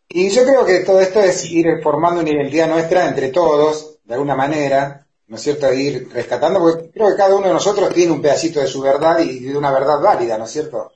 [0.08, 4.14] Y yo creo que todo esto es ir formando una identidad nuestra entre todos, de
[4.14, 5.72] alguna manera, ¿no es cierto?
[5.72, 9.18] Ir rescatando, porque creo que cada uno de nosotros tiene un pedacito de su verdad
[9.18, 10.92] y de una verdad válida, ¿no es cierto?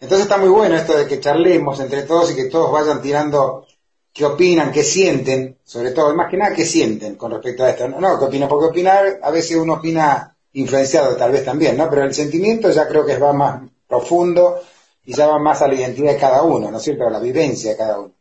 [0.00, 3.66] Entonces está muy bueno esto de que charlemos entre todos y que todos vayan tirando
[4.12, 7.88] qué opinan, qué sienten, sobre todo, más que nada qué sienten con respecto a esto.
[7.88, 11.88] No, no qué opinan, porque opinar, a veces uno opina influenciado tal vez también, ¿no?
[11.90, 14.60] Pero el sentimiento ya creo que va más profundo
[15.04, 17.06] y ya va más a la identidad de cada uno, ¿no es cierto?
[17.06, 18.13] A la vivencia de cada uno.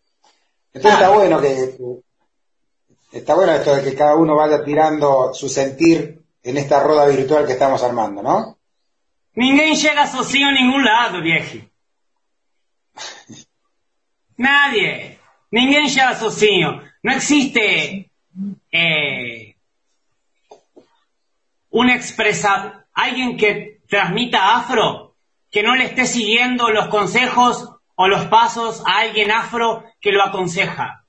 [0.74, 1.76] Entonces está bueno que,
[3.12, 7.46] está bueno esto de que cada uno vaya tirando su sentir en esta rueda virtual
[7.46, 8.58] que estamos armando, ¿no?
[9.36, 11.58] Ninguém llega sozinho a ningún lado, viejo.
[14.38, 15.20] Nadie.
[15.52, 16.82] Ninguém llega sozinho.
[17.02, 18.12] No existe
[18.72, 19.56] eh,
[21.72, 21.90] un
[22.94, 25.16] alguien que transmita afro,
[25.50, 30.24] que no le esté siguiendo los consejos o los pasos a alguien afro que lo
[30.24, 31.04] aconseja.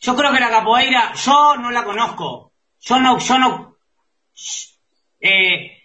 [0.00, 2.52] Yo creo que la capoeira, yo no la conozco.
[2.80, 3.76] Yo no, yo no.
[5.20, 5.78] Eh,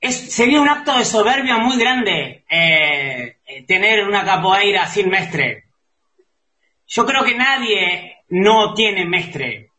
[0.00, 5.64] es, sería un acto de soberbia muy grande eh, tener una capoeira sin mestre.
[6.86, 9.70] Yo creo que nadie no tiene mestre.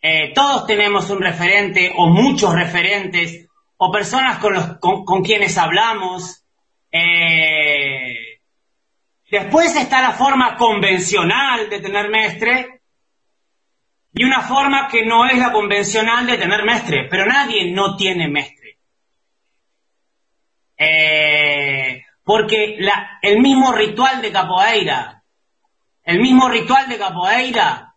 [0.00, 6.44] Eh, todos tenemos un referente o muchos referentes o personas con, los, con quienes hablamos,
[6.90, 8.40] eh,
[9.30, 12.80] después está la forma convencional de tener mestre
[14.14, 18.28] y una forma que no es la convencional de tener mestre, pero nadie no tiene
[18.28, 18.78] mestre.
[20.76, 22.78] Eh, porque
[23.22, 25.22] el mismo ritual de capoeira,
[26.04, 27.94] el mismo ritual de capoeira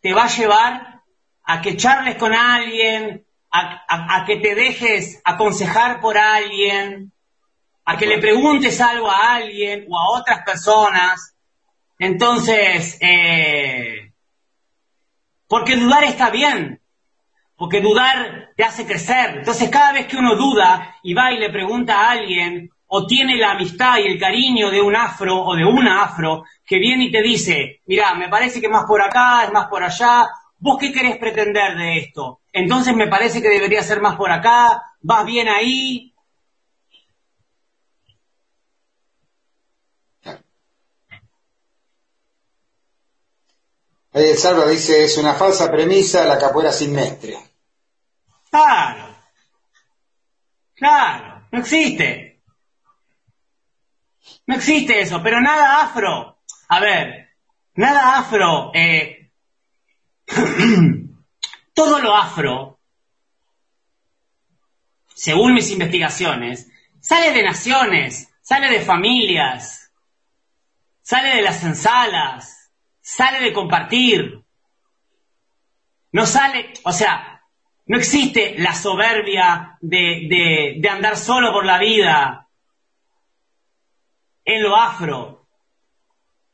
[0.00, 1.02] te va a llevar
[1.44, 7.12] a que charles con alguien, a que te dejes aconsejar por alguien,
[7.86, 11.34] a que le preguntes algo a alguien o a otras personas.
[11.98, 14.12] Entonces, eh,
[15.46, 16.80] porque dudar está bien,
[17.56, 19.38] porque dudar te hace crecer.
[19.38, 23.36] Entonces, cada vez que uno duda y va y le pregunta a alguien, o tiene
[23.36, 27.12] la amistad y el cariño de un afro o de una afro, que viene y
[27.12, 30.92] te dice, mira, me parece que más por acá, es más por allá, ¿vos qué
[30.92, 32.40] querés pretender de esto?
[32.52, 36.12] Entonces me parece que debería ser más por acá, vas bien ahí,
[44.16, 47.36] El Salva dice, es una falsa premisa la capoeira sin mestre.
[48.50, 49.14] Claro.
[50.74, 52.40] Claro, no existe.
[54.46, 56.38] No existe eso, pero nada afro.
[56.68, 57.28] A ver,
[57.74, 58.70] nada afro.
[58.72, 59.32] Eh,
[61.74, 62.80] todo lo afro,
[65.14, 66.68] según mis investigaciones,
[67.00, 69.92] sale de naciones, sale de familias,
[71.02, 72.55] sale de las ensalas,
[73.06, 74.42] sale de compartir.
[76.10, 77.40] No sale, o sea,
[77.86, 82.48] no existe la soberbia de, de, andar solo por la vida
[84.44, 85.46] en lo afro.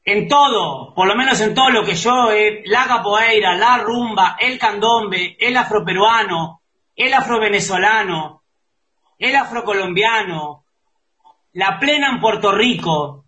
[0.04, 4.36] en todo, por lo menos en todo lo que yo, he, la capoeira, la rumba,
[4.38, 6.60] el candombe, el afroperuano,
[6.96, 8.42] el afrovenezolano,
[9.18, 10.64] el afrocolombiano,
[11.52, 13.21] la plena en Puerto Rico,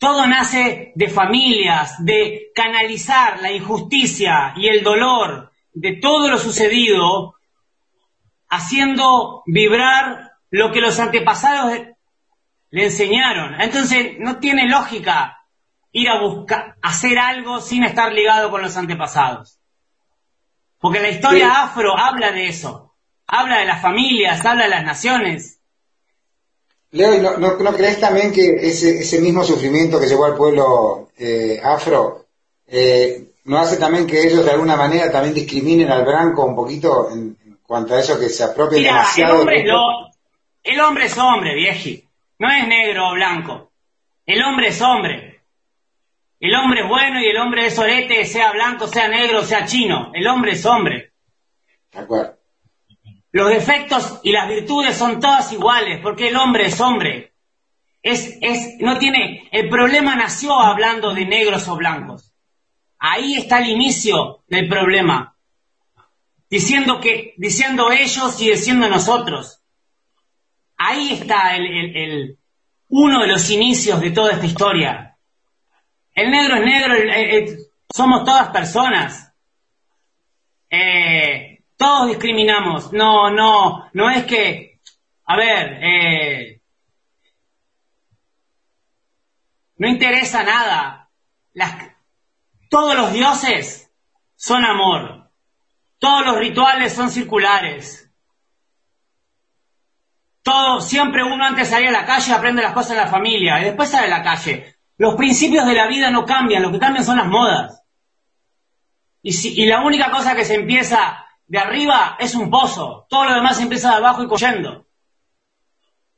[0.00, 7.34] todo nace de familias, de canalizar la injusticia y el dolor de todo lo sucedido,
[8.48, 11.80] haciendo vibrar lo que los antepasados
[12.70, 13.60] le enseñaron.
[13.60, 15.44] Entonces, no tiene lógica
[15.92, 19.60] ir a buscar, hacer algo sin estar ligado con los antepasados.
[20.78, 22.94] Porque la historia afro habla de eso.
[23.26, 25.59] Habla de las familias, habla de las naciones.
[26.92, 31.60] Leo, ¿no, no, crees también que ese, ese, mismo sufrimiento que llevó al pueblo eh,
[31.62, 32.26] afro
[32.66, 37.10] eh, no hace también que ellos de alguna manera también discriminen al blanco un poquito
[37.12, 39.34] en, cuanto a eso que se apropien demasiado?
[39.34, 39.64] El hombre,
[40.64, 42.04] el hombre es hombre, vieji.
[42.40, 43.70] No es negro o blanco.
[44.26, 45.40] El hombre es hombre.
[46.40, 50.10] El hombre es bueno y el hombre es orete, sea blanco, sea negro, sea chino.
[50.14, 51.12] El hombre es hombre.
[51.92, 52.39] De acuerdo.
[53.32, 57.32] Los defectos y las virtudes son todas iguales, porque el hombre es hombre.
[58.02, 62.32] Es, es, no tiene, el problema nació hablando de negros o blancos.
[62.98, 65.36] Ahí está el inicio del problema.
[66.48, 69.60] Diciendo que, diciendo ellos y diciendo nosotros.
[70.76, 72.38] Ahí está el, el, el,
[72.88, 75.16] uno de los inicios de toda esta historia.
[76.14, 76.94] El negro es negro,
[77.94, 79.32] somos todas personas.
[80.68, 81.49] Eh,
[81.80, 82.92] todos discriminamos.
[82.92, 84.80] No, no, no es que,
[85.24, 86.60] a ver, eh,
[89.78, 91.08] no interesa nada.
[92.68, 93.90] todos los dioses
[94.36, 95.30] son amor.
[95.98, 98.10] Todos los rituales son circulares.
[100.42, 103.64] Todo, siempre uno antes salir a la calle aprende las cosas de la familia y
[103.64, 104.76] después sale a la calle.
[104.98, 107.82] Los principios de la vida no cambian, lo que cambian son las modas.
[109.22, 113.24] Y, si, y la única cosa que se empieza de arriba es un pozo, todo
[113.24, 114.86] lo demás empieza de abajo y cayendo.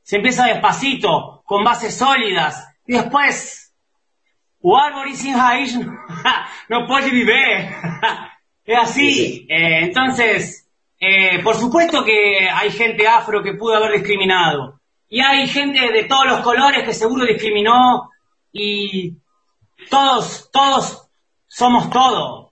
[0.03, 3.73] Se empieza despacito, con bases sólidas, y después,
[4.61, 5.75] o árbol sin raíz
[6.69, 7.33] no puede vivir.
[8.63, 9.47] es así.
[9.49, 10.69] Eh, entonces,
[10.99, 14.79] eh, por supuesto que hay gente afro que pudo haber discriminado.
[15.09, 18.11] Y hay gente de todos los colores que seguro discriminó
[18.51, 19.17] y
[19.89, 21.09] todos, todos
[21.47, 22.42] somos todo.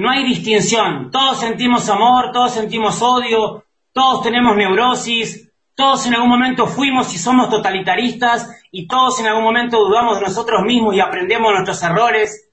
[0.00, 1.10] No hay distinción.
[1.10, 7.18] Todos sentimos amor, todos sentimos odio, todos tenemos neurosis, todos en algún momento fuimos y
[7.18, 12.48] somos totalitaristas y todos en algún momento dudamos de nosotros mismos y aprendemos nuestros errores.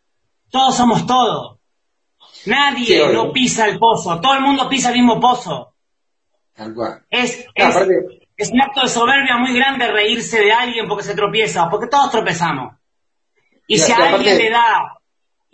[0.50, 1.60] Todos somos todo.
[2.48, 5.74] Nadie no pisa el pozo, todo el mundo pisa el mismo pozo.
[7.12, 11.88] Es, es, un acto de soberbia muy grande reírse de alguien porque se tropieza, porque
[11.88, 12.74] todos tropezamos.
[13.68, 14.96] Y si a alguien le da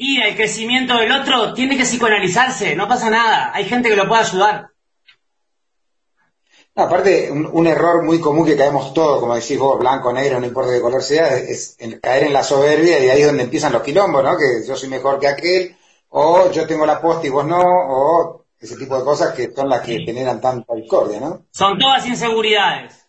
[0.03, 4.07] y el crecimiento del otro tiene que psicoanalizarse, no pasa nada, hay gente que lo
[4.07, 4.71] puede ayudar.
[6.73, 10.71] aparte, un, error muy común que caemos todos, como decís vos, blanco, negro, no importa
[10.71, 14.23] qué color sea, es, caer en la soberbia y ahí es donde empiezan los quilombos,
[14.23, 14.35] ¿no?
[14.35, 15.77] Que yo soy mejor que aquel,
[16.09, 19.69] o yo tengo la posta y vos no, o ese tipo de cosas que son
[19.69, 21.45] las que generan tanta discordia, ¿no?
[21.51, 23.07] Son todas inseguridades.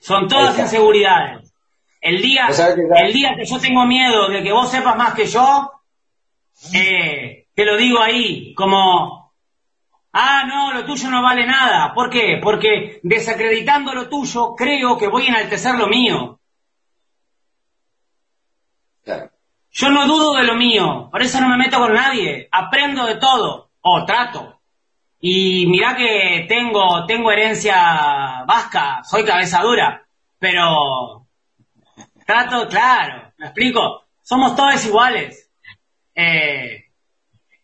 [0.00, 1.45] Son todas inseguridades.
[2.06, 2.46] El día,
[3.00, 5.72] el día que yo tengo miedo de que vos sepas más que yo,
[6.72, 9.32] eh, te lo digo ahí, como,
[10.12, 11.92] ah, no, lo tuyo no vale nada.
[11.92, 12.38] ¿Por qué?
[12.40, 16.38] Porque desacreditando lo tuyo, creo que voy a enaltecer lo mío.
[19.72, 23.16] Yo no dudo de lo mío, por eso no me meto con nadie, aprendo de
[23.16, 24.60] todo, o trato.
[25.18, 30.06] Y mirá que tengo, tengo herencia vasca, soy cabeza dura,
[30.38, 31.25] pero
[32.26, 34.04] Trato, claro, ¿me explico?
[34.20, 35.48] Somos todos iguales.
[36.12, 36.86] Eh,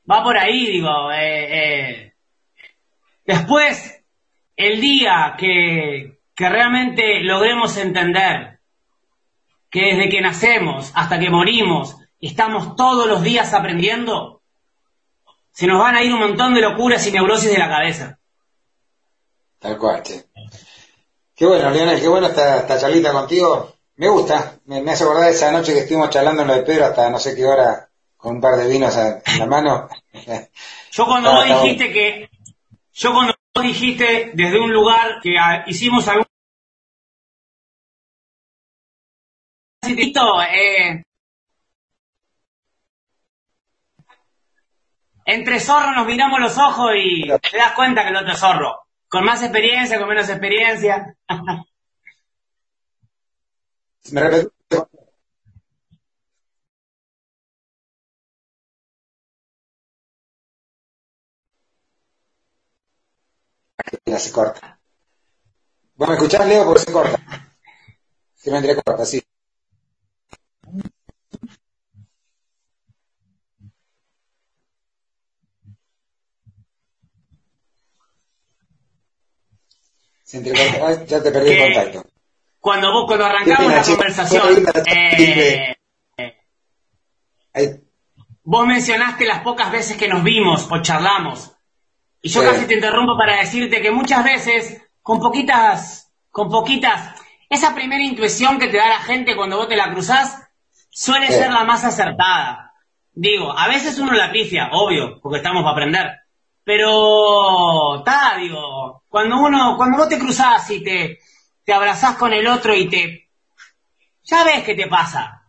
[0.08, 1.10] va por ahí, digo.
[1.10, 2.14] Eh, eh.
[3.26, 4.04] Después,
[4.56, 8.60] el día que, que realmente logremos entender
[9.68, 14.42] que desde que nacemos hasta que morimos estamos todos los días aprendiendo,
[15.50, 18.18] se nos van a ir un montón de locuras y neurosis de la cabeza.
[19.58, 20.24] Tal cual, che.
[21.34, 23.74] Qué bueno, Leonel, qué bueno esta, esta charlita contigo.
[24.02, 26.86] Me gusta, me, hace acordar de esa noche que estuvimos charlando en lo de Pedro
[26.86, 29.88] hasta no sé qué hora con un par de vinos en la mano.
[30.90, 32.28] yo cuando vos dijiste que,
[32.94, 35.36] yo cuando vos dijiste desde un lugar que
[35.68, 36.26] hicimos algún
[39.84, 41.04] eh,
[45.24, 48.80] entre zorros nos miramos los ojos y te das cuenta que el otro es zorro.
[49.08, 51.14] Con más experiencia, con menos experiencia.
[54.10, 54.20] ¿Me
[64.18, 64.78] se corta.
[65.96, 66.64] ¿Vos me escuchás, Leo?
[66.64, 67.18] Porque se corta.
[68.34, 69.22] Se me entrecorta, sí.
[80.24, 81.04] Se entrecorta.
[81.04, 82.11] Ya te perdí el contacto.
[82.62, 85.74] Cuando vos, cuando arrancamos la conversación, eh,
[88.44, 91.50] vos mencionaste las pocas veces que nos vimos o charlamos.
[92.22, 97.74] Y yo casi te interrumpo para decirte que muchas veces, con poquitas, con poquitas, esa
[97.74, 100.48] primera intuición que te da la gente cuando vos te la cruzás,
[100.88, 102.74] suele ser la más acertada.
[103.12, 106.12] Digo, a veces uno la pifia, obvio, porque estamos para aprender.
[106.62, 111.18] Pero, está, digo, cuando uno, cuando vos te cruzás y te,
[111.64, 113.28] te abrazás con el otro y te,
[114.24, 115.42] ya ves qué te pasa.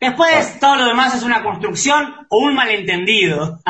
[0.00, 3.60] Después todo lo demás es una construcción o un malentendido.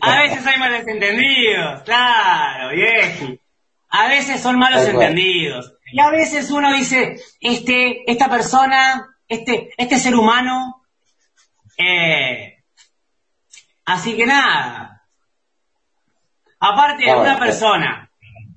[0.00, 3.40] A veces hay malentendidos, claro, vieji.
[3.88, 5.72] A veces son malos entendidos.
[5.92, 10.84] Y a veces uno dice, este, esta persona, este, este ser humano,
[11.78, 12.62] eh,
[13.84, 14.93] así que nada.
[16.66, 18.10] Aparte de una persona,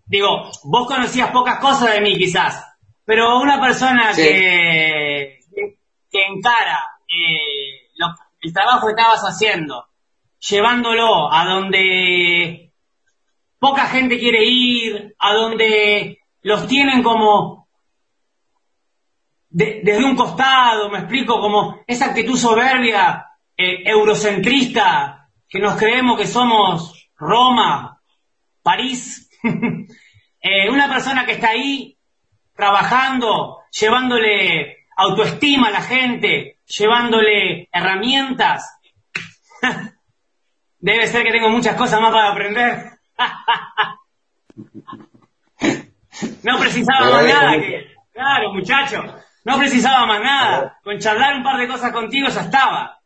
[0.05, 2.65] digo, vos conocías pocas cosas de mí quizás,
[3.03, 5.39] pero una persona que,
[6.09, 7.89] que, encara eh,
[8.39, 9.87] el trabajo que estabas haciendo,
[10.39, 12.71] llevándolo a donde
[13.59, 17.67] poca gente quiere ir, a donde los tienen como
[19.49, 23.25] desde un costado, me explico, como esa actitud soberbia,
[23.57, 27.96] eh, eurocentrista, que nos creemos que somos Roma,
[28.67, 29.29] París,
[30.41, 31.97] eh, una persona que está ahí
[32.53, 38.77] trabajando, llevándole autoestima a la gente, llevándole herramientas.
[40.79, 42.99] Debe ser que tengo muchas cosas más para aprender.
[46.43, 47.55] no precisaba más nada.
[48.11, 49.01] claro, muchacho.
[49.45, 50.77] No precisaba más nada.
[50.83, 52.99] Con charlar un par de cosas contigo ya estaba.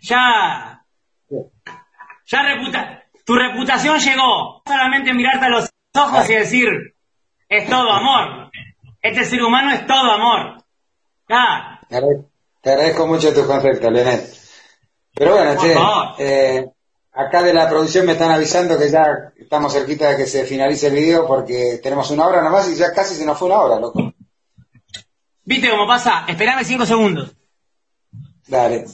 [0.00, 0.82] Ya.
[2.26, 3.01] Ya reputa.
[3.32, 4.62] Tu reputación llegó.
[4.66, 6.68] Solamente mirarte a los ojos y decir,
[7.48, 8.50] es todo amor.
[9.00, 10.62] Este ser humano es todo amor.
[11.30, 11.80] Ah.
[11.88, 14.20] Te agradezco mucho tu concepto, Leonel.
[15.14, 15.74] Pero bueno, che,
[16.18, 16.68] eh,
[17.14, 20.88] acá de la producción me están avisando que ya estamos cerquita de que se finalice
[20.88, 23.80] el video porque tenemos una hora nomás y ya casi se nos fue una hora,
[23.80, 24.12] loco.
[25.42, 26.26] ¿Viste cómo pasa?
[26.28, 27.34] Esperame cinco segundos.
[28.46, 28.84] Dale.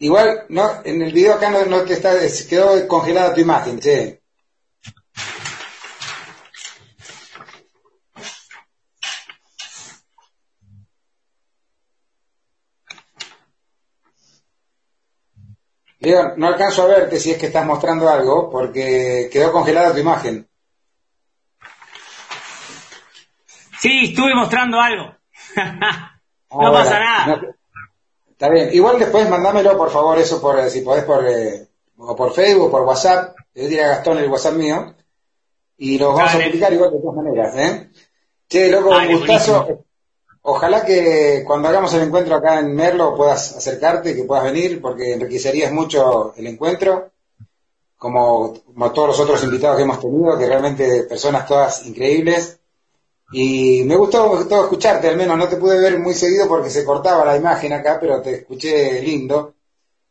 [0.00, 2.12] Igual, no, en el video acá no, no te está,
[2.48, 4.18] quedó congelada tu imagen, che.
[16.36, 20.48] no alcanzo a verte si es que estás mostrando algo, porque quedó congelada tu imagen.
[23.78, 25.14] Sí, estuve mostrando algo.
[26.50, 27.57] no pasa nada.
[28.38, 28.70] Está bien.
[28.72, 31.66] Igual después mandámelo, por favor, eso por, si podés por, eh,
[31.96, 33.36] o por Facebook, por WhatsApp.
[33.54, 34.94] Le diré a Gastón el WhatsApp mío.
[35.76, 37.90] Y lo vamos a publicar igual de todas maneras, ¿eh?
[38.48, 39.84] Che, loco, un gustazo.
[40.42, 45.14] Ojalá que cuando hagamos el encuentro acá en Merlo puedas acercarte, que puedas venir, porque
[45.14, 47.10] enriquecerías mucho el encuentro,
[47.96, 48.54] como,
[48.94, 52.57] todos los otros invitados que hemos tenido, que realmente personas todas increíbles.
[53.30, 56.70] Y me gustó, me gustó escucharte, al menos no te pude ver muy seguido porque
[56.70, 59.54] se cortaba la imagen acá, pero te escuché lindo,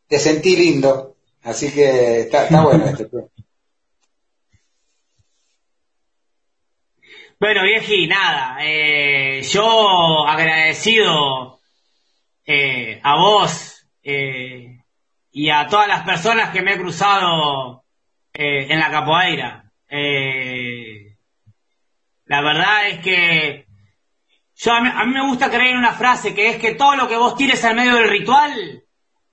[0.06, 3.08] te sentí lindo, así que está, bueno este.
[7.40, 11.60] Bueno, vieji, nada, eh, yo agradecido
[12.44, 14.82] eh, a vos eh,
[15.30, 17.84] y a todas las personas que me he cruzado
[18.32, 19.70] en la capoeira.
[22.28, 23.66] La verdad es que
[24.54, 27.08] yo a mí, a me gusta creer en una frase que es que todo lo
[27.08, 28.84] que vos tires al medio del ritual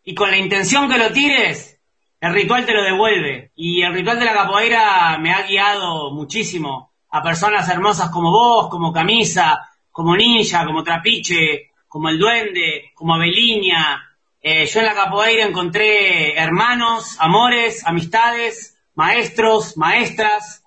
[0.04, 1.82] y con la intención que lo tires,
[2.22, 3.52] el ritual te lo devuelve.
[3.56, 8.70] Y el ritual de la capoeira me ha guiado muchísimo a personas hermosas como vos,
[8.70, 9.60] como Camisa,
[9.92, 14.18] como Ninja, como Trapiche, como El Duende, como Abeliña.
[14.42, 20.65] Eh, yo en la capoeira encontré hermanos, amores, amistades, maestros, maestras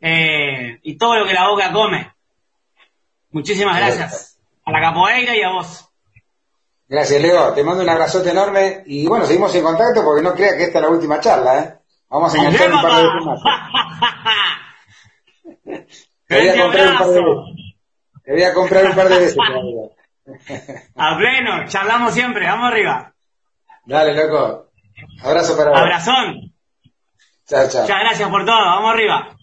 [0.00, 2.12] eh, y todo lo que la boca come.
[3.30, 5.88] Muchísimas gracias a la capoeira y a vos.
[6.88, 7.52] Gracias, Leo.
[7.52, 10.78] Te mando un abrazote enorme y bueno, seguimos en contacto porque no crea que esta
[10.78, 11.74] es la última charla, ¿eh?
[12.08, 13.40] Vamos a enganchar un par de más.
[16.28, 17.34] Te voy a comprar un par de veces.
[18.24, 19.36] Te voy a comprar un par de veces.
[20.96, 23.12] a pleno, charlamos siempre, vamos arriba.
[23.84, 24.66] Dale, loco.
[25.22, 25.80] Abrazo para vos.
[25.80, 26.52] Abrazón.
[27.46, 27.82] Chao, chao.
[27.82, 28.58] Muchas gracias por todo.
[28.58, 29.35] Vamos arriba.